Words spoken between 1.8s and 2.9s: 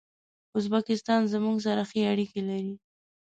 ښې اړیکي لري.